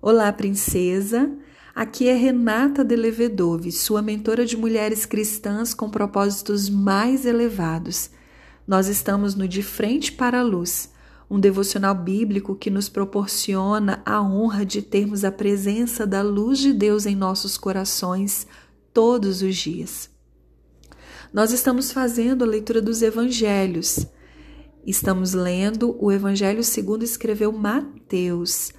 [0.00, 1.32] Olá, princesa.
[1.74, 8.10] Aqui é Renata de Levedove, sua mentora de mulheres cristãs com propósitos mais elevados.
[8.66, 10.92] Nós estamos no De Frente para a Luz,
[11.30, 16.74] um devocional bíblico que nos proporciona a honra de termos a presença da luz de
[16.74, 18.46] Deus em nossos corações
[18.92, 20.10] todos os dias.
[21.32, 24.06] Nós estamos fazendo a leitura dos evangelhos.
[24.86, 28.72] Estamos lendo o evangelho segundo escreveu Mateus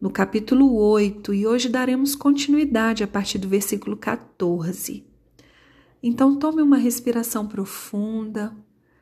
[0.00, 5.04] no capítulo 8 e hoje daremos continuidade a partir do versículo 14.
[6.00, 8.56] Então, tome uma respiração profunda,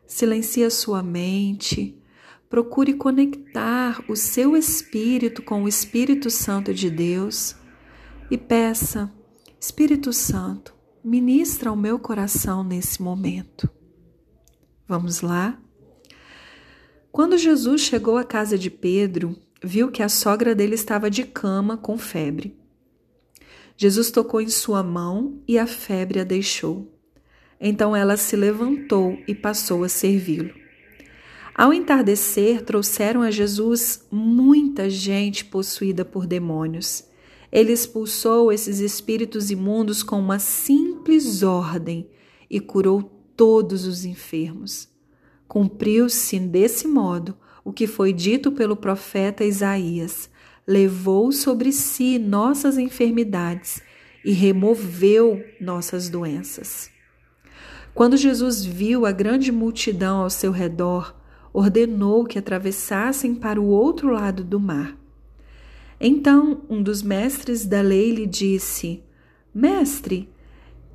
[0.07, 2.01] silencie a sua mente,
[2.49, 7.55] procure conectar o seu espírito com o Espírito Santo de Deus
[8.31, 9.13] e peça:
[9.61, 10.75] Espírito Santo,
[11.05, 13.69] ministra ao meu coração nesse momento.
[14.89, 15.61] Vamos lá?
[17.13, 21.77] Quando Jesus chegou à casa de Pedro, viu que a sogra dele estava de cama
[21.77, 22.57] com febre.
[23.77, 26.93] Jesus tocou em sua mão e a febre a deixou.
[27.61, 30.55] Então ela se levantou e passou a servi-lo.
[31.55, 37.05] Ao entardecer, trouxeram a Jesus muita gente possuída por demônios.
[37.51, 42.11] Ele expulsou esses espíritos imundos com uma simples ordem
[42.51, 43.03] e curou
[43.35, 44.89] todos os enfermos.
[45.49, 47.37] Cumpriu-se desse modo
[47.67, 50.31] o que foi dito pelo profeta Isaías:
[50.65, 53.83] levou sobre si nossas enfermidades
[54.25, 56.89] e removeu nossas doenças.
[57.93, 61.13] Quando Jesus viu a grande multidão ao seu redor,
[61.53, 64.97] ordenou que atravessassem para o outro lado do mar.
[66.01, 69.03] Então um dos mestres da lei lhe disse:
[69.53, 70.29] Mestre,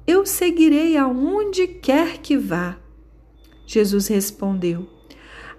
[0.07, 2.79] eu seguirei aonde quer que vá.
[3.67, 5.00] Jesus respondeu: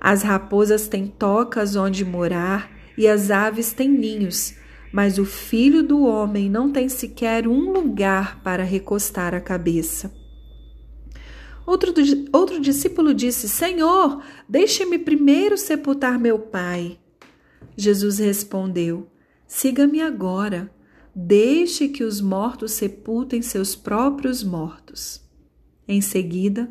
[0.04, 4.52] as raposas têm tocas onde morar e as aves têm ninhos,
[4.92, 10.12] mas o filho do homem não tem sequer um lugar para recostar a cabeça.
[11.64, 11.94] Outro,
[12.32, 16.98] outro discípulo disse: Senhor, deixe-me primeiro sepultar meu pai.
[17.76, 19.06] Jesus respondeu:
[19.46, 20.68] Siga-me agora.
[21.14, 25.22] Deixe que os mortos sepultem seus próprios mortos.
[25.86, 26.68] Em seguida,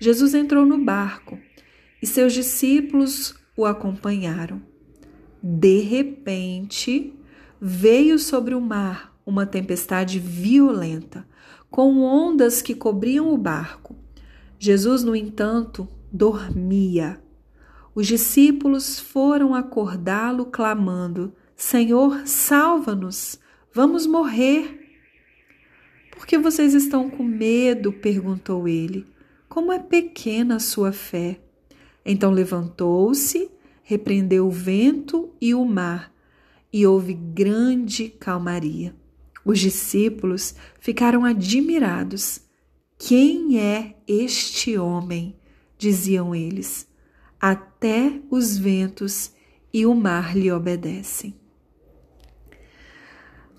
[0.00, 1.38] Jesus entrou no barco
[2.04, 4.60] e seus discípulos o acompanharam.
[5.42, 7.18] De repente,
[7.58, 11.26] veio sobre o mar uma tempestade violenta,
[11.70, 13.96] com ondas que cobriam o barco.
[14.58, 17.18] Jesus, no entanto, dormia.
[17.94, 23.40] Os discípulos foram acordá-lo, clamando: Senhor, salva-nos,
[23.72, 24.78] vamos morrer.
[26.10, 27.94] Por que vocês estão com medo?
[27.94, 29.06] perguntou ele.
[29.48, 31.40] Como é pequena a sua fé.
[32.04, 33.50] Então levantou-se,
[33.82, 36.12] repreendeu o vento e o mar,
[36.72, 38.94] e houve grande calmaria.
[39.44, 42.40] Os discípulos ficaram admirados.
[42.98, 45.36] Quem é este homem?
[45.76, 46.88] diziam eles.
[47.40, 49.32] Até os ventos
[49.72, 51.34] e o mar lhe obedecem.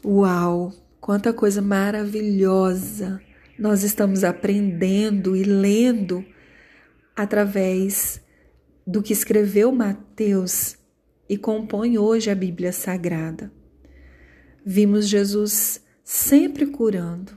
[0.04, 0.74] Uau!
[1.00, 3.22] Quanta coisa maravilhosa
[3.60, 6.26] nós estamos aprendendo e lendo
[7.16, 8.25] através
[8.86, 10.78] do que escreveu Mateus
[11.28, 13.52] e compõe hoje a Bíblia Sagrada.
[14.64, 17.32] Vimos Jesus sempre curando,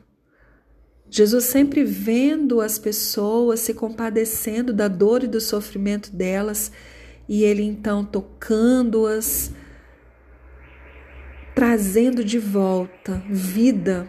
[1.10, 6.70] Jesus sempre vendo as pessoas, se compadecendo da dor e do sofrimento delas,
[7.26, 9.50] e ele então tocando-as,
[11.54, 14.06] trazendo de volta vida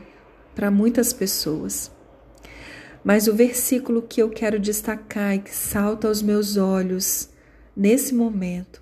[0.54, 1.90] para muitas pessoas.
[3.04, 7.30] Mas o versículo que eu quero destacar e que salta aos meus olhos
[7.76, 8.82] nesse momento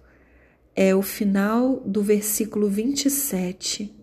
[0.75, 3.95] é o final do versículo 27.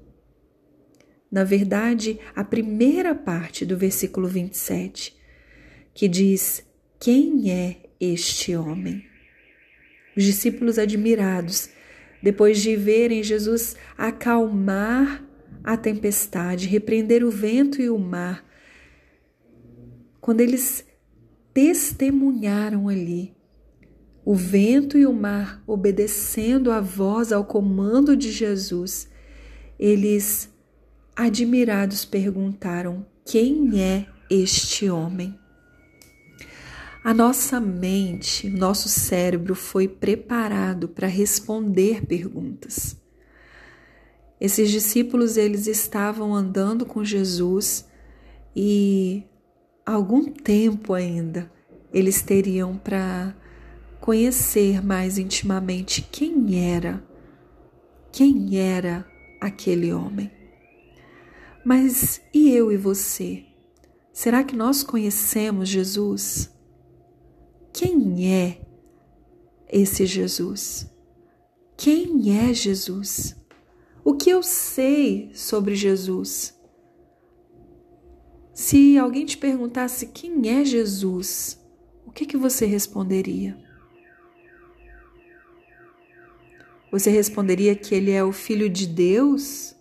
[1.31, 5.17] Na verdade, a primeira parte do versículo 27,
[5.93, 6.65] que diz:
[7.01, 9.05] Quem é este homem?
[10.17, 11.69] Os discípulos admirados,
[12.23, 15.25] depois de verem Jesus acalmar
[15.65, 18.45] a tempestade, repreender o vento e o mar,
[20.25, 20.87] quando eles
[21.53, 23.37] testemunharam ali
[24.25, 29.07] o vento e o mar obedecendo a voz, ao comando de Jesus,
[29.79, 30.51] eles,
[31.15, 35.39] admirados, perguntaram: Quem é este homem?
[37.05, 42.97] A nossa mente, nosso cérebro foi preparado para responder perguntas.
[44.41, 47.87] Esses discípulos, eles estavam andando com Jesus
[48.57, 49.25] e
[49.85, 51.51] algum tempo ainda
[51.95, 53.37] eles teriam para
[54.01, 57.03] conhecer mais intimamente quem era,
[58.11, 59.07] quem era
[59.41, 60.31] aquele homem.
[61.65, 63.45] Mas e eu e você?
[64.13, 66.53] Será que nós conhecemos Jesus?
[67.73, 68.61] Quem é
[69.69, 70.91] esse Jesus?
[71.77, 73.37] Quem é Jesus?
[74.05, 76.55] O que eu sei sobre Jesus?
[78.55, 81.61] Se alguém te perguntasse quem é Jesus,
[82.07, 83.59] o que, que você responderia?
[86.93, 89.75] Você responderia que ele é o Filho de Deus?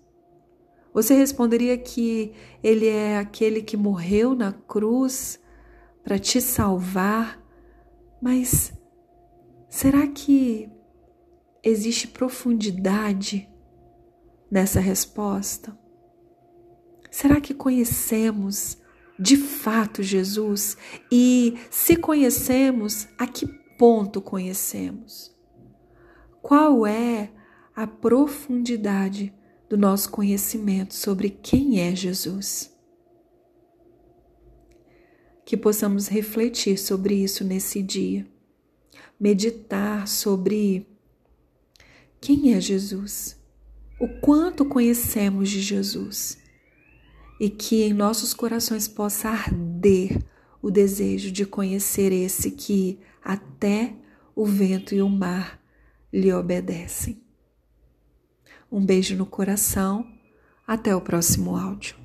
[0.92, 2.34] Você responderia que
[2.64, 5.40] ele é aquele que morreu na cruz
[6.04, 7.40] para te salvar?
[8.20, 8.74] Mas
[9.70, 10.68] será que
[11.64, 13.48] existe profundidade
[14.50, 15.83] nessa resposta?
[17.14, 18.76] Será que conhecemos
[19.20, 20.76] de fato Jesus?
[21.12, 23.46] E se conhecemos, a que
[23.78, 25.32] ponto conhecemos?
[26.42, 27.32] Qual é
[27.76, 29.32] a profundidade
[29.70, 32.76] do nosso conhecimento sobre quem é Jesus?
[35.46, 38.26] Que possamos refletir sobre isso nesse dia,
[39.20, 40.88] meditar sobre
[42.20, 43.40] quem é Jesus,
[44.00, 46.42] o quanto conhecemos de Jesus
[47.44, 50.18] e que em nossos corações possa arder
[50.62, 53.94] o desejo de conhecer esse que até
[54.34, 55.60] o vento e o mar
[56.12, 57.22] lhe obedecem.
[58.72, 60.08] Um beijo no coração,
[60.66, 62.03] até o próximo áudio.